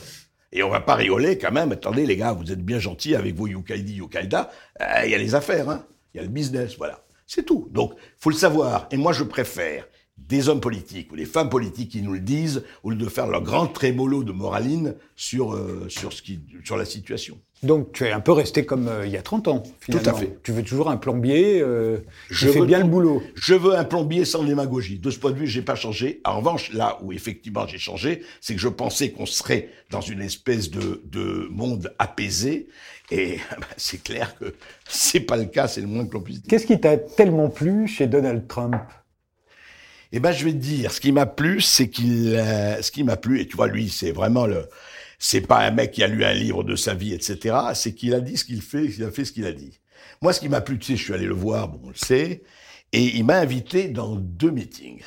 [0.52, 1.72] Et on va pas rigoler quand même.
[1.72, 4.50] Attendez les gars, vous êtes bien gentils avec vos Yukaidi, Yukaida.
[4.80, 5.84] Euh, il y a les affaires, hein
[6.16, 7.04] il y a le business, voilà.
[7.26, 7.68] C'est tout.
[7.72, 8.88] Donc, faut le savoir.
[8.90, 12.62] Et moi, je préfère des hommes politiques ou des femmes politiques qui nous le disent,
[12.82, 16.78] au lieu de faire leur grand trémolo de moraline sur, euh, sur, ce qui, sur
[16.78, 17.38] la situation.
[17.62, 20.04] Donc tu es un peu resté comme euh, il y a 30 ans, finalement.
[20.04, 20.38] Tout à fait.
[20.42, 21.98] Tu veux toujours un plombier euh,
[22.30, 23.22] je fais bien le boulot.
[23.34, 24.98] Je veux un plombier sans démagogie.
[24.98, 26.20] De ce point de vue, j'ai pas changé.
[26.24, 30.20] En revanche, là où effectivement j'ai changé, c'est que je pensais qu'on serait dans une
[30.20, 32.68] espèce de, de monde apaisé.
[33.10, 34.54] Et bah, c'est clair que
[34.88, 36.48] c'est pas le cas, c'est le moins que l'on puisse dire.
[36.48, 38.76] Qu'est-ce qui t'a tellement plu chez Donald Trump?
[40.12, 43.02] Eh ben, je vais te dire, ce qui m'a plu, c'est qu'il, euh, ce qui
[43.02, 44.68] m'a plu, et tu vois, lui, c'est vraiment le,
[45.18, 47.56] c'est pas un mec qui a lu un livre de sa vie, etc.
[47.74, 49.80] C'est qu'il a dit ce qu'il fait, il a fait ce qu'il a dit.
[50.22, 51.94] Moi, ce qui m'a plu, tu sais, je suis allé le voir, bon, on le
[51.94, 52.42] sait,
[52.92, 55.02] et il m'a invité dans deux meetings.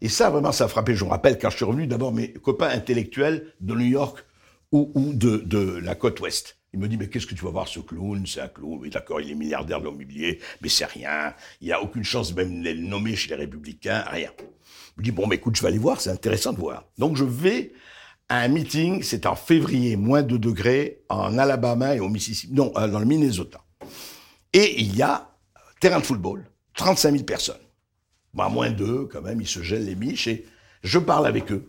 [0.00, 0.94] Et ça, vraiment, ça a frappé.
[0.94, 4.24] Je me rappelle quand je suis revenu, d'abord, mes copains intellectuels de New York
[4.72, 6.57] ou, ou de, de la côte ouest.
[6.78, 8.24] Il me dit, mais qu'est-ce que tu vas voir ce clown?
[8.24, 11.34] C'est un clown, oui d'accord, il est milliardaire de l'immobilier, mais c'est rien.
[11.60, 14.30] Il n'y a aucune chance même de le nommer chez les républicains, rien.
[14.38, 16.84] Je me dis, bon, mais écoute, je vais aller voir, c'est intéressant de voir.
[16.96, 17.72] Donc je vais
[18.28, 22.70] à un meeting, c'est en février, moins 2 degrés, en Alabama et au Mississippi, non,
[22.76, 23.64] euh, dans le Minnesota.
[24.52, 25.34] Et il y a
[25.80, 27.56] terrain de football, 35 000 personnes.
[28.34, 30.46] Bah, moins 2, quand même, ils se gèlent les miches et
[30.84, 31.68] je parle avec eux.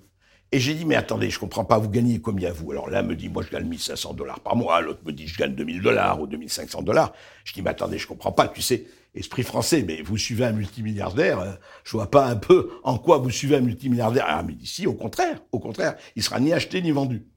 [0.52, 2.72] Et j'ai dit, mais attendez, je comprends pas, vous gagnez combien vous?
[2.72, 5.38] Alors là, me dit, moi je gagne 1500 dollars par mois, l'autre me dit, je
[5.38, 7.14] gagne 2000 dollars ou 2500 dollars.
[7.44, 10.52] Je dis, mais attendez, je comprends pas, tu sais, esprit français, mais vous suivez un
[10.52, 11.52] multimilliardaire, euh,
[11.84, 14.26] je vois pas un peu en quoi vous suivez un multimilliardaire.
[14.28, 17.28] Ah, mais ici, au contraire, au contraire, il sera ni acheté ni vendu.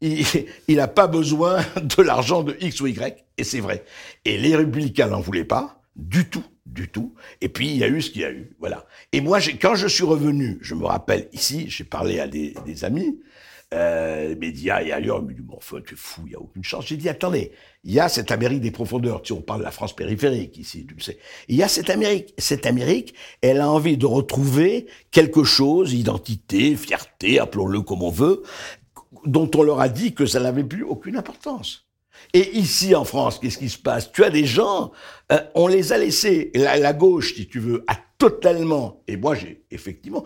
[0.00, 3.84] Il n'a pas besoin de l'argent de X ou Y, et c'est vrai.
[4.24, 7.14] Et les républicains n'en voulaient pas, du tout du tout.
[7.40, 8.54] Et puis, il y a eu ce qu'il y a eu.
[8.58, 8.86] Voilà.
[9.12, 13.20] Et moi, quand je suis revenu, je me rappelle ici, j'ai parlé à des, amis,
[13.72, 16.40] euh, médias et ailleurs, ils me disent, bon, enfin, tu es fou, il n'y a
[16.40, 16.86] aucune chance.
[16.86, 17.52] J'ai dit, attendez,
[17.84, 19.22] il y a cette Amérique des profondeurs.
[19.22, 21.18] Tu sais, on parle de la France périphérique ici, tu le sais.
[21.48, 22.34] Il y a cette Amérique.
[22.38, 28.42] Cette Amérique, elle a envie de retrouver quelque chose, identité, fierté, appelons-le comme on veut,
[29.24, 31.89] dont on leur a dit que ça n'avait plus aucune importance.
[32.32, 34.12] Et ici en France, qu'est-ce qui se passe?
[34.12, 34.92] Tu as des gens,
[35.32, 39.02] euh, on les a laissés, la, la, gauche, si tu veux, a totalement.
[39.08, 40.24] Et moi, j'ai effectivement,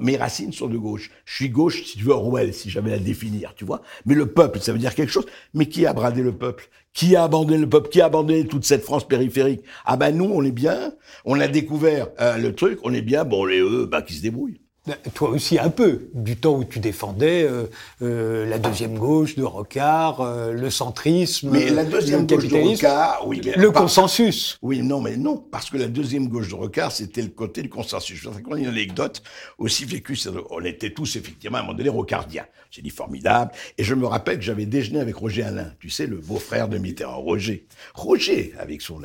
[0.00, 1.10] mes racines sont de gauche.
[1.24, 3.82] Je suis gauche, si tu veux, Orwell, si j'avais à définir, tu vois.
[4.06, 5.26] Mais le peuple, ça veut dire quelque chose.
[5.54, 6.68] Mais qui a bradé le peuple?
[6.92, 7.88] Qui a abandonné le peuple?
[7.88, 9.62] Qui a abandonné toute cette France périphérique?
[9.84, 10.92] Ah ben nous, on est bien.
[11.24, 12.78] On a découvert euh, le truc.
[12.84, 13.24] On est bien.
[13.24, 14.61] Bon, les eux, bah, qui se débrouillent.
[14.84, 17.66] Ben, toi aussi un peu, du temps où tu défendais euh,
[18.02, 22.48] euh, la deuxième gauche de Rocard, euh, le centrisme, mais la deuxième le gauche de
[22.48, 24.58] capitalisme, Rocard, oui, mais le pas- consensus.
[24.60, 27.68] Oui, non, mais non, parce que la deuxième gauche de Rocard, c'était le côté du
[27.68, 28.18] consensus.
[28.20, 29.22] Je raconter une anecdote
[29.56, 30.18] aussi vécue.
[30.50, 32.46] On était tous, effectivement, à un moment donné, rocardiens.
[32.72, 33.52] J'ai dit formidable.
[33.78, 36.78] Et je me rappelle que j'avais déjeuné avec Roger Alain, tu sais, le beau-frère de
[36.78, 37.68] Mitterrand, Roger.
[37.94, 39.00] Roger, avec son...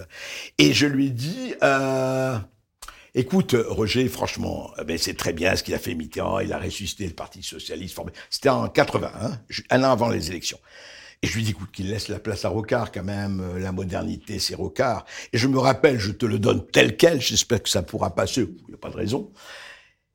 [0.58, 1.54] Et je lui dit...
[1.62, 2.40] Euh,
[3.20, 6.40] Écoute, Roger, franchement, eh ben, c'est très bien ce qu'il a fait Mitterrand.
[6.40, 7.96] Il a ressuscité le Parti Socialiste.
[7.96, 9.40] formé- C'était en 80, hein,
[9.72, 10.60] un an avant les élections.
[11.24, 13.40] Et je lui dis, écoute, qu'il laisse la place à Rocard, quand même.
[13.42, 15.04] euh, La modernité, c'est Rocard.
[15.34, 17.20] Et je me rappelle, je te le donne tel quel.
[17.20, 18.42] J'espère que ça pourra passer.
[18.42, 19.32] Il n'y a pas de raison.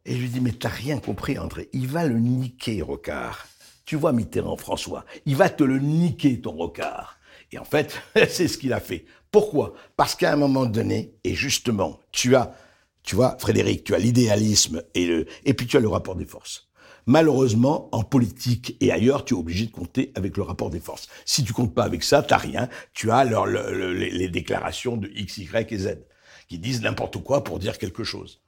[0.04, 1.70] Et je lui dis, mais t'as rien compris, André.
[1.72, 3.48] Il va le niquer, Rocard.
[3.84, 5.04] Tu vois Mitterrand, François.
[5.26, 7.18] Il va te le niquer, ton Rocard.
[7.50, 9.06] Et en fait, c'est ce qu'il a fait.
[9.32, 9.74] Pourquoi?
[9.96, 12.54] Parce qu'à un moment donné, et justement, tu as,
[13.02, 16.24] tu vois, Frédéric, tu as l'idéalisme et le, et puis tu as le rapport des
[16.24, 16.68] forces.
[17.06, 21.08] Malheureusement, en politique et ailleurs, tu es obligé de compter avec le rapport des forces.
[21.24, 22.68] Si tu comptes pas avec ça, t'as rien.
[22.92, 25.98] Tu as leur- le- le- les, déclarations de X, Y et Z
[26.48, 28.40] qui disent n'importe quoi pour dire quelque chose.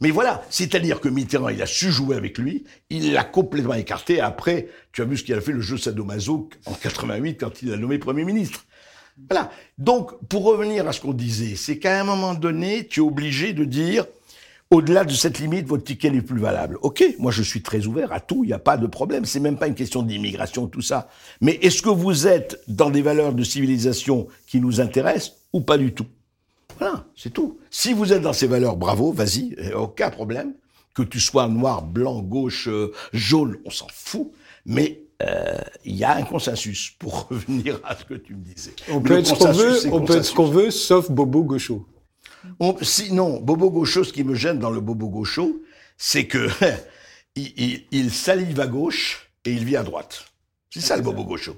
[0.00, 4.20] Mais voilà, c'est-à-dire que Mitterrand, il a su jouer avec lui, il l'a complètement écarté.
[4.20, 7.70] Après, tu as vu ce qu'il a fait le jeu sadomaso en 88 quand il
[7.70, 8.64] l'a nommé Premier ministre.
[9.30, 9.50] Voilà.
[9.76, 13.52] Donc, pour revenir à ce qu'on disait, c'est qu'à un moment donné, tu es obligé
[13.52, 14.06] de dire,
[14.70, 16.78] au-delà de cette limite, votre ticket n'est plus valable.
[16.82, 19.24] Ok, moi je suis très ouvert à tout, il n'y a pas de problème.
[19.24, 21.08] C'est même pas une question d'immigration, tout ça.
[21.40, 25.78] Mais est-ce que vous êtes dans des valeurs de civilisation qui nous intéressent ou pas
[25.78, 26.06] du tout?
[26.78, 27.58] Voilà, c'est tout.
[27.70, 30.54] Si vous êtes dans ces valeurs, bravo, vas-y, aucun problème.
[30.94, 34.32] Que tu sois noir, blanc, gauche, euh, jaune, on s'en fout.
[34.66, 38.74] Mais euh, il y a un consensus pour revenir à ce que tu me disais.
[38.90, 40.64] On peut Le être ce qu'on veut, c'est on peut être ce qu'on consensus.
[40.64, 41.86] veut, sauf Bobo Gaucho.
[42.60, 45.60] On- sinon, Bobo Gaucho, ce qui me gêne dans le Bobo Gaucho,
[45.96, 46.48] c'est que
[47.36, 50.24] il, il- il salive à gauche et il vit à droite.
[50.70, 51.56] C'est ça le Bobo Gaucho.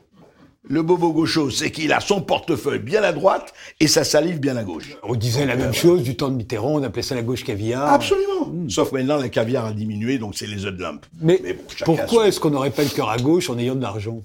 [0.69, 4.57] Le Bobo Gaucho, c'est qu'il a son portefeuille bien à droite et sa salive bien
[4.59, 4.95] à gauche.
[5.03, 7.91] On disait la même chose du temps de Mitterrand, on appelait ça la gauche caviar.
[7.91, 8.53] Absolument.
[8.69, 11.07] Sauf maintenant, la caviar a diminué, donc c'est les œufs de lampe.
[11.19, 13.59] Mais, Mais bon, chacun pourquoi son- est-ce qu'on n'aurait pas le cœur à gauche en
[13.59, 14.21] ayant de l'argent?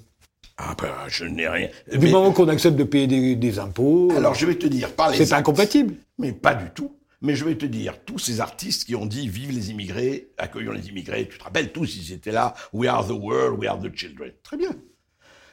[0.58, 1.68] Ah ben, je n'ai rien.
[1.90, 4.92] Du Mais- moment qu'on accepte de payer des, des impôts, alors, je vais te dire,
[4.92, 5.94] par les c'est incompatible.
[6.18, 6.92] Mais pas du tout.
[7.22, 10.72] Mais je vais te dire, tous ces artistes qui ont dit vive les immigrés, accueillons
[10.72, 13.78] les immigrés, tu te rappelles tous, ils étaient là, we are the world, we are
[13.80, 14.32] the children.
[14.42, 14.70] Très bien.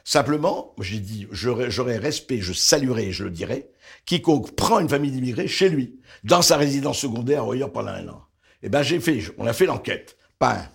[0.06, 3.70] Simplement, j'ai dit, j'aurais respect, je saluerai, je le dirai,
[4.04, 8.08] quiconque prend une famille d'immigrés chez lui, dans sa résidence secondaire ou ailleurs pendant un
[8.08, 8.20] an.
[8.62, 10.18] Eh ben, j'ai fait, on a fait l'enquête.
[10.38, 10.68] Pas un.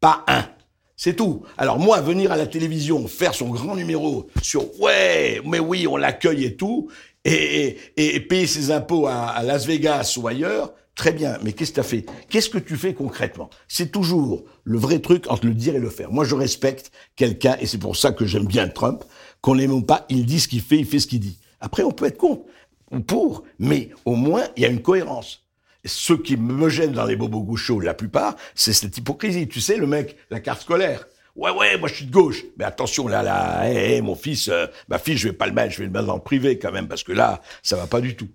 [0.00, 0.48] Pas un.
[0.96, 1.44] C'est tout.
[1.58, 5.96] Alors moi, venir à la télévision, faire son grand numéro sur ouais, mais oui, on
[5.96, 6.90] l'accueille et tout,
[7.24, 11.38] et, et, et payer ses impôts à Las Vegas ou ailleurs, très bien.
[11.42, 12.06] Mais qu'est-ce que tu as fait?
[12.28, 13.50] Qu'est-ce que tu fais concrètement?
[13.68, 16.10] C'est toujours le vrai truc entre le dire et le faire.
[16.10, 19.04] Moi, je respecte quelqu'un, et c'est pour ça que j'aime bien Trump,
[19.40, 21.38] qu'on l'aime ou pas, il dit ce qu'il fait, il fait ce qu'il dit.
[21.60, 22.42] Après, on peut être contre
[22.90, 25.46] ou pour, mais au moins, il y a une cohérence.
[25.84, 29.48] Ce qui me gêne dans les bobos gauchos, la plupart, c'est cette hypocrisie.
[29.48, 31.08] Tu sais, le mec, la carte scolaire.
[31.34, 32.44] Ouais, ouais, moi je suis de gauche.
[32.58, 35.72] Mais attention, là, là, hé, mon fils, euh, ma fille, je vais pas le mettre,
[35.72, 38.14] je vais le mettre le privé quand même, parce que là, ça va pas du
[38.14, 38.28] tout.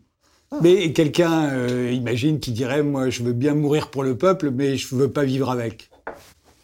[0.61, 4.77] Mais quelqu'un, euh, imagine, qui dirait Moi, je veux bien mourir pour le peuple, mais
[4.77, 5.89] je veux pas vivre avec.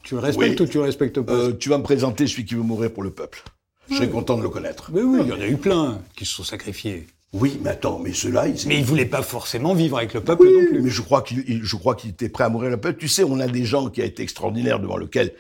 [0.04, 0.66] Tu le respectes Oui.
[0.66, 1.34] ou tu le respectes pas?
[1.34, 3.44] Euh, tu vas me présenter celui qui veut mourir pour le peuple.
[3.90, 4.92] Je serais content de le connaître.
[4.94, 7.06] Mais oui, il y en a eu plein qui se sont sacrifiés.
[7.34, 8.68] Oui, mais attends, mais ceux-là, ils...
[8.68, 10.82] Mais ils voulaient pas forcément vivre avec le peuple non plus.
[10.82, 13.00] Mais je crois qu'il, il- je crois qu'il était prêt à mourir le peuple.
[13.00, 15.34] Tu sais, on a des gens qui a été extraordinaires devant lequel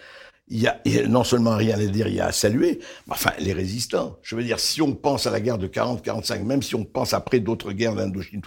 [0.53, 2.79] il y a, non seulement rien à dire, il y a à saluer.
[3.07, 4.19] mais Enfin, les résistants.
[4.21, 7.15] Je veux dire, si on pense à la guerre de 40-45, même si on pense
[7.15, 8.41] après d'autres guerres d'Indochine,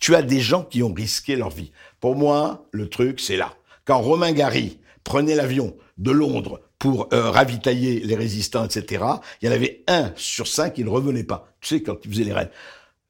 [0.00, 1.70] tu as des gens qui ont risqué leur vie.
[2.00, 3.54] Pour moi, le truc, c'est là.
[3.84, 9.04] Quand Romain Gary prenait l'avion de Londres pour euh, ravitailler les résistants, etc.,
[9.40, 11.54] il y en avait un sur cinq qui ne revenait pas.
[11.60, 12.50] Tu sais, quand il faisait les raids.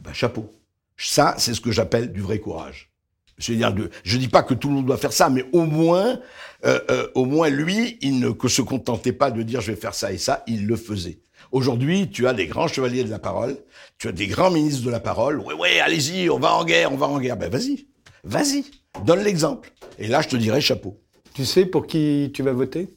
[0.00, 0.50] Ben, chapeau.
[0.98, 2.91] Ça, c'est ce que j'appelle du vrai courage.
[3.38, 5.44] Je veux dire, de, je dis pas que tout le monde doit faire ça, mais
[5.52, 6.20] au moins,
[6.64, 9.80] euh, euh, au moins lui, il ne que se contentait pas de dire je vais
[9.80, 11.20] faire ça et ça, il le faisait.
[11.50, 13.56] Aujourd'hui, tu as des grands chevaliers de la parole,
[13.98, 15.38] tu as des grands ministres de la parole.
[15.40, 17.36] Ouais, ouais, allez-y, on va en guerre, on va en guerre.
[17.36, 17.88] Ben vas-y,
[18.24, 18.64] vas-y,
[19.04, 19.72] donne l'exemple.
[19.98, 21.00] Et là, je te dirais chapeau.
[21.34, 22.94] Tu sais pour qui tu vas voter?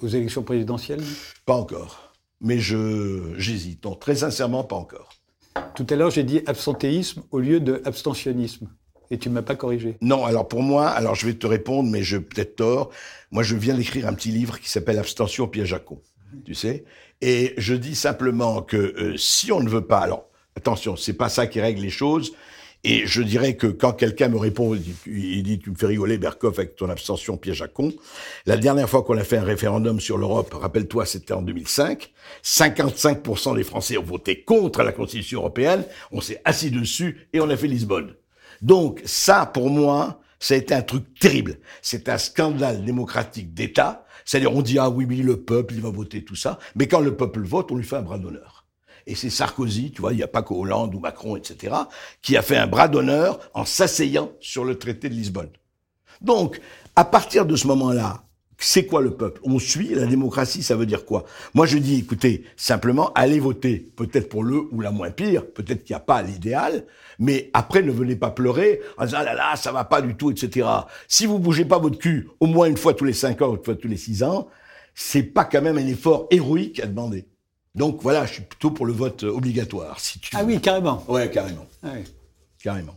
[0.00, 1.02] Aux élections présidentielles?
[1.46, 3.84] Pas encore, mais je j'hésite.
[3.84, 5.10] Non, très sincèrement, pas encore.
[5.74, 8.68] Tout à l'heure, j'ai dit absentéisme au lieu de abstentionnisme.
[9.10, 9.96] Et tu m'as pas corrigé.
[10.00, 12.90] Non, alors pour moi, alors je vais te répondre, mais je peut-être tort.
[13.30, 16.00] Moi, je viens d'écrire un petit livre qui s'appelle Abstention piège à con.
[16.44, 16.84] Tu sais
[17.20, 21.28] Et je dis simplement que euh, si on ne veut pas, alors attention, c'est pas
[21.28, 22.32] ça qui règle les choses.
[22.84, 25.86] Et je dirais que quand quelqu'un me répond, il dit, il dit, tu me fais
[25.86, 27.92] rigoler, Berkoff, avec ton abstention piège à con.
[28.46, 32.12] La dernière fois qu'on a fait un référendum sur l'Europe, rappelle-toi, c'était en 2005.
[32.44, 35.84] 55% des Français ont voté contre la Constitution européenne.
[36.12, 38.14] On s'est assis dessus et on a fait Lisbonne.
[38.62, 41.58] Donc ça, pour moi, ça a été un truc terrible.
[41.82, 44.04] C'est un scandale démocratique d'État.
[44.24, 46.58] C'est-à-dire, on dit, ah oui, oui, le peuple, il va voter tout ça.
[46.76, 48.58] Mais quand le peuple vote, on lui fait un bras d'honneur
[49.08, 51.74] et c'est Sarkozy, tu vois, il n'y a pas qu'Hollande ou Macron, etc.,
[52.20, 55.50] qui a fait un bras d'honneur en s'asseyant sur le traité de Lisbonne.
[56.20, 56.60] Donc,
[56.94, 58.22] à partir de ce moment-là,
[58.60, 59.40] c'est quoi le peuple?
[59.44, 61.24] On suit la démocratie, ça veut dire quoi?
[61.54, 65.84] Moi, je dis, écoutez, simplement, allez voter, peut-être pour le ou la moins pire, peut-être
[65.84, 66.84] qu'il n'y a pas l'idéal,
[67.20, 70.16] mais après, ne venez pas pleurer en disant, ah là là, ça va pas du
[70.16, 70.66] tout, etc.
[71.06, 73.62] Si vous bougez pas votre cul au moins une fois tous les cinq ans, une
[73.62, 74.48] fois tous les six ans,
[74.94, 77.28] c'est pas quand même un effort héroïque à demander.
[77.76, 81.04] Donc voilà, je suis plutôt pour le vote obligatoire, si tu Ah oui, carrément.
[81.06, 81.66] Ouais, carrément.
[81.84, 82.02] Ah oui.
[82.60, 82.96] Carrément.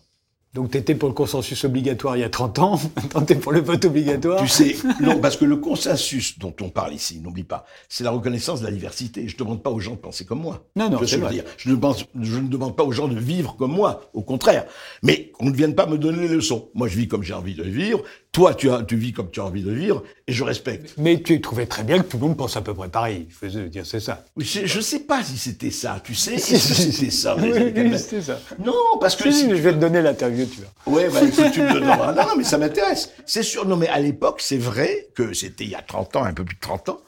[0.54, 3.36] Donc tu étais pour le consensus obligatoire il y a 30 ans, maintenant tu es
[3.38, 7.20] pour le vote obligatoire Tu sais, non, parce que le consensus dont on parle ici,
[7.20, 9.28] n'oublie pas, c'est la reconnaissance de la diversité.
[9.30, 10.66] Je ne demande pas aux gens de penser comme moi.
[10.76, 11.32] Non, non, c'est vrai.
[11.32, 11.44] dire?
[11.58, 14.66] Je ne, demande, je ne demande pas aux gens de vivre comme moi, au contraire.
[15.04, 16.68] Mais qu'on ne vienne pas me donner les leçons.
[16.74, 18.02] Moi, je vis comme j'ai envie de vivre.
[18.34, 20.94] Toi, tu, as, tu vis comme tu as envie de vivre, et je respecte.
[20.98, 23.28] Mais tu trouvais très bien que tout le monde pense à peu près pareil.
[23.42, 24.24] Je veux dire, c'est ça.
[24.38, 26.36] Oui, Je, je sais pas si c'était ça, tu sais.
[26.36, 27.98] Que c'était ça dans les Oui, années oui, 80?
[27.98, 28.40] c'était ça.
[28.64, 30.94] Non, parce que Si, si je vais te donner l'interview, tu vois.
[30.94, 33.12] Ouais, bah, écoute, tu me Non, non, mais ça m'intéresse.
[33.26, 33.66] C'est sûr.
[33.66, 36.44] Non, mais à l'époque, c'est vrai que c'était il y a 30 ans, un peu
[36.44, 37.02] plus de 30 ans.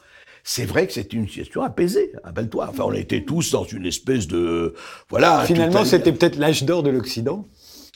[0.46, 2.12] C'est vrai que c'était une situation apaisée.
[2.22, 2.68] Rappelle-toi.
[2.70, 4.74] Enfin, on était tous dans une espèce de,
[5.08, 5.44] voilà.
[5.46, 7.48] Finalement, c'était peut-être l'âge d'or de l'Occident.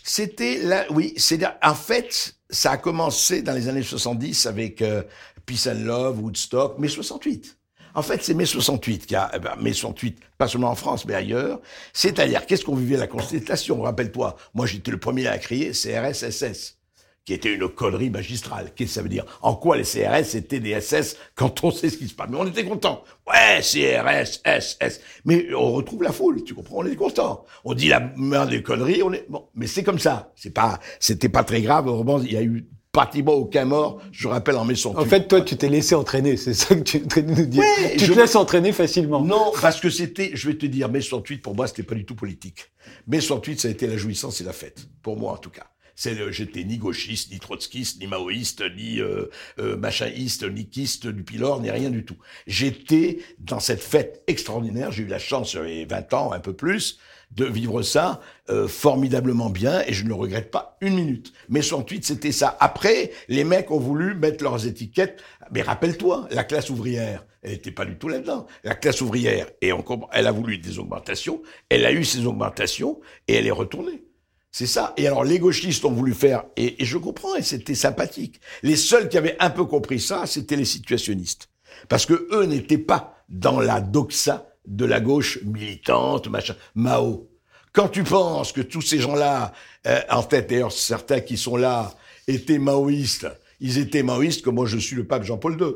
[0.02, 1.12] C'était là, oui.
[1.18, 5.02] C'est en fait, ça a commencé dans les années 70 avec euh,
[5.44, 7.57] Peace and Love, Woodstock, mai 68.
[7.98, 11.04] En fait, c'est mai 68 qui a, eh ben, mai 68, pas seulement en France,
[11.04, 11.60] mais ailleurs.
[11.92, 16.76] C'est-à-dire, qu'est-ce qu'on vivait la contestation Rappelle-toi, moi j'étais le premier à crier CRS-SS,
[17.24, 18.70] qui était une connerie magistrale.
[18.76, 19.24] Qu'est-ce que ça veut dire?
[19.42, 22.28] En quoi les CRS étaient des SS quand on sait ce qui se passe?
[22.30, 23.02] Mais on était content.
[23.26, 25.00] Ouais, CRS, SS.
[25.24, 26.76] Mais on retrouve la foule, tu comprends?
[26.76, 27.44] On est content.
[27.64, 29.48] On dit la merde des conneries, on est bon.
[29.56, 30.30] Mais c'est comme ça.
[30.36, 31.88] C'est pas, c'était pas très grave.
[31.88, 34.00] Heureusement, il y a eu pratiquement aucun mort.
[34.10, 35.06] Je rappelle en mai 68.
[35.06, 36.36] En fait, toi, tu t'es laissé entraîner.
[36.36, 37.62] C'est ça que tu es en train de nous dire.
[37.62, 39.22] Ouais, tu je- te laisses entraîner facilement.
[39.22, 42.04] Non, parce que c'était, je vais te dire, mai 68, pour moi, c'était pas du
[42.04, 42.70] tout politique.
[43.06, 44.88] Mai 68, ça a été la jouissance et la fête.
[45.02, 45.66] Pour moi, en tout cas.
[46.00, 49.26] C'est j'étais ni gauchiste, ni trotskiste, ni maoïste, ni euh,
[49.58, 52.16] euh, machaïste, ni kiste du Pilor, ni rien du tout.
[52.46, 54.92] J'étais dans cette fête extraordinaire.
[54.92, 56.98] J'ai eu la chance, j'avais 20 ans, un peu plus,
[57.30, 61.32] de vivre ça euh, formidablement bien et je ne le regrette pas une minute.
[61.48, 62.56] Mai 68, c'était ça.
[62.60, 65.22] Après, les mecs ont voulu mettre leurs étiquettes.
[65.52, 68.46] Mais rappelle-toi, la classe ouvrière, elle n'était pas du tout là-dedans.
[68.64, 72.26] La classe ouvrière, et on comprend- elle a voulu des augmentations, elle a eu ces
[72.26, 74.04] augmentations et elle est retournée.
[74.50, 74.94] C'est ça.
[74.96, 78.40] Et alors, les gauchistes ont voulu faire, et, et je comprends, et c'était sympathique.
[78.62, 81.50] Les seuls qui avaient un peu compris ça, c'était les situationnistes.
[81.88, 86.54] Parce que eux n'étaient pas dans la doxa de la gauche militante, machin.
[86.74, 87.28] Mao.
[87.72, 89.52] Quand tu penses que tous ces gens-là,
[89.86, 91.94] euh, en tête, d'ailleurs, certains qui sont là,
[92.26, 93.28] étaient maoïstes,
[93.60, 95.74] ils étaient maoïstes comme moi je suis le pape Jean-Paul II.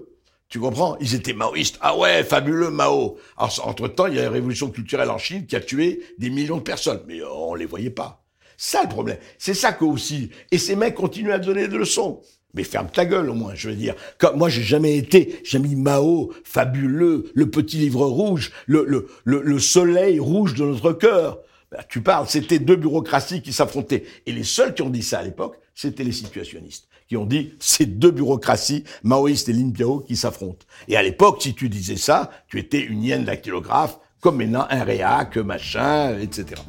[0.48, 0.98] Tu comprends?
[1.00, 1.78] Ils étaient maoïstes.
[1.80, 3.16] Ah ouais, fabuleux Mao.
[3.38, 6.62] Entre-temps, il y a la révolution culturelle en Chine qui a tué des millions de
[6.62, 7.02] personnes.
[7.06, 8.22] Mais euh, on les voyait pas.
[8.58, 9.18] Ça le problème.
[9.38, 10.30] C'est ça que aussi.
[10.50, 12.20] Et ces mecs continuent à donner des leçons.
[12.54, 13.94] Mais ferme ta gueule au moins, je veux dire.
[14.18, 19.08] Comme moi, j'ai jamais été, j'ai mis Mao, fabuleux, le petit livre rouge, le, le,
[19.24, 21.38] le, le soleil rouge de notre cœur.
[21.70, 24.04] Ben, tu parles, c'était deux bureaucraties qui s'affrontaient.
[24.26, 26.88] Et les seuls qui ont dit ça à l'époque, c'était les situationnistes.
[27.08, 30.66] Qui ont dit, c'est deux bureaucraties, maoïstes et Lin Piao, qui s'affrontent.
[30.88, 34.84] Et à l'époque, si tu disais ça, tu étais une hyène dactylographe, comme maintenant un
[34.84, 36.60] réac, machin, etc.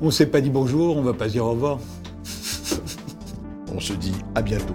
[0.00, 1.80] On s'est pas dit bonjour, on va pas se dire au revoir.
[3.74, 4.74] On se dit à bientôt.